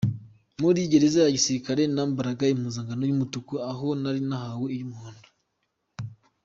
Muri 0.61 0.79
gereza 0.91 1.19
ya 1.21 1.35
gisirikare 1.37 1.81
nambaraga 1.93 2.51
impuzankano 2.55 3.03
y’umutuku, 3.05 3.53
aha 3.71 3.87
nari 4.01 4.21
nahawe 4.29 4.67
iy’umuhondo. 4.75 5.27